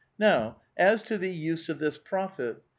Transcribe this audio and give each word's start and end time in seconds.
"Now, 0.17 0.59
as 0.77 1.03
to 1.03 1.19
the 1.19 1.29
use 1.29 1.69
of 1.69 1.77
this 1.77 1.99
profit. 1.99 2.63